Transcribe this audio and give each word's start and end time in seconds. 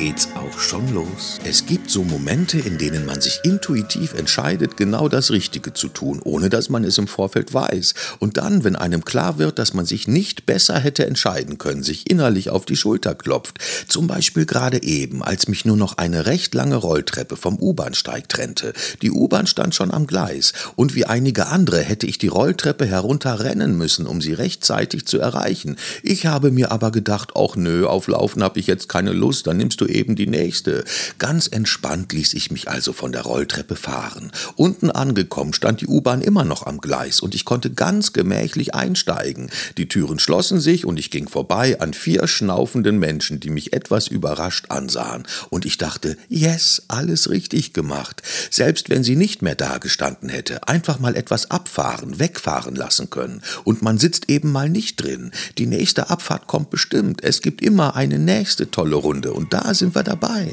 geht's 0.00 0.28
auch 0.34 0.58
schon 0.58 0.94
los. 0.94 1.38
Es 1.44 1.66
gibt 1.66 1.90
so 1.90 2.02
Momente, 2.04 2.58
in 2.58 2.78
denen 2.78 3.04
man 3.04 3.20
sich 3.20 3.40
intuitiv 3.44 4.14
entscheidet, 4.14 4.78
genau 4.78 5.10
das 5.10 5.30
Richtige 5.30 5.74
zu 5.74 5.88
tun, 5.88 6.22
ohne 6.24 6.48
dass 6.48 6.70
man 6.70 6.84
es 6.84 6.96
im 6.96 7.06
Vorfeld 7.06 7.52
weiß. 7.52 7.92
Und 8.18 8.38
dann, 8.38 8.64
wenn 8.64 8.76
einem 8.76 9.04
klar 9.04 9.36
wird, 9.36 9.58
dass 9.58 9.74
man 9.74 9.84
sich 9.84 10.08
nicht 10.08 10.46
besser 10.46 10.78
hätte 10.78 11.04
entscheiden 11.04 11.58
können, 11.58 11.82
sich 11.82 12.08
innerlich 12.08 12.48
auf 12.48 12.64
die 12.64 12.76
Schulter 12.76 13.14
klopft. 13.14 13.58
Zum 13.88 14.06
Beispiel 14.06 14.46
gerade 14.46 14.82
eben, 14.82 15.22
als 15.22 15.48
mich 15.48 15.66
nur 15.66 15.76
noch 15.76 15.98
eine 15.98 16.24
recht 16.24 16.54
lange 16.54 16.76
Rolltreppe 16.76 17.36
vom 17.36 17.58
U-Bahnsteig 17.58 18.26
trennte. 18.30 18.72
Die 19.02 19.10
U-Bahn 19.10 19.46
stand 19.46 19.74
schon 19.74 19.90
am 19.90 20.06
Gleis 20.06 20.54
und 20.76 20.94
wie 20.94 21.04
einige 21.04 21.48
andere 21.48 21.82
hätte 21.82 22.06
ich 22.06 22.16
die 22.16 22.28
Rolltreppe 22.28 22.86
herunterrennen 22.86 23.76
müssen, 23.76 24.06
um 24.06 24.22
sie 24.22 24.32
rechtzeitig 24.32 25.04
zu 25.04 25.18
erreichen. 25.18 25.76
Ich 26.02 26.24
habe 26.24 26.52
mir 26.52 26.72
aber 26.72 26.90
gedacht, 26.90 27.32
ach 27.36 27.54
nö, 27.54 27.84
auf 27.84 28.08
Laufen 28.08 28.42
habe 28.42 28.58
ich 28.58 28.66
jetzt 28.66 28.88
keine 28.88 29.12
Lust, 29.12 29.46
dann 29.46 29.58
nimmst 29.58 29.78
du 29.82 29.89
eben 29.90 30.16
die 30.16 30.26
nächste. 30.26 30.84
Ganz 31.18 31.46
entspannt 31.46 32.12
ließ 32.12 32.34
ich 32.34 32.50
mich 32.50 32.68
also 32.68 32.92
von 32.92 33.12
der 33.12 33.22
Rolltreppe 33.22 33.76
fahren. 33.76 34.32
Unten 34.56 34.90
angekommen 34.90 35.52
stand 35.52 35.80
die 35.80 35.86
U-Bahn 35.86 36.22
immer 36.22 36.44
noch 36.44 36.66
am 36.66 36.80
Gleis 36.80 37.20
und 37.20 37.34
ich 37.34 37.44
konnte 37.44 37.70
ganz 37.70 38.12
gemächlich 38.12 38.74
einsteigen. 38.74 39.50
Die 39.78 39.88
Türen 39.88 40.18
schlossen 40.18 40.60
sich 40.60 40.84
und 40.84 40.98
ich 40.98 41.10
ging 41.10 41.28
vorbei 41.28 41.80
an 41.80 41.94
vier 41.94 42.26
schnaufenden 42.26 42.98
Menschen, 42.98 43.40
die 43.40 43.50
mich 43.50 43.72
etwas 43.72 44.08
überrascht 44.08 44.66
ansahen. 44.70 45.26
Und 45.50 45.64
ich 45.64 45.78
dachte, 45.78 46.16
yes, 46.28 46.82
alles 46.88 47.30
richtig 47.30 47.72
gemacht. 47.72 48.22
Selbst 48.50 48.90
wenn 48.90 49.04
sie 49.04 49.16
nicht 49.16 49.42
mehr 49.42 49.54
da 49.54 49.78
gestanden 49.78 50.28
hätte, 50.28 50.66
einfach 50.68 50.98
mal 50.98 51.16
etwas 51.16 51.50
abfahren, 51.50 52.18
wegfahren 52.18 52.74
lassen 52.74 53.10
können. 53.10 53.42
Und 53.64 53.82
man 53.82 53.98
sitzt 53.98 54.28
eben 54.28 54.52
mal 54.52 54.68
nicht 54.68 55.02
drin. 55.02 55.32
Die 55.58 55.66
nächste 55.66 56.10
Abfahrt 56.10 56.46
kommt 56.46 56.70
bestimmt. 56.70 57.22
Es 57.22 57.42
gibt 57.42 57.62
immer 57.62 57.96
eine 57.96 58.18
nächste 58.18 58.70
tolle 58.70 58.96
Runde 58.96 59.32
und 59.32 59.52
da 59.52 59.69
sind 59.74 59.94
wir 59.94 60.02
dabei. 60.02 60.48